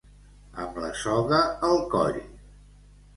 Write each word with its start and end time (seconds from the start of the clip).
Amb 0.61 0.79
la 0.83 0.87
soga 1.01 1.41
al 1.67 1.77
coll. 1.91 2.17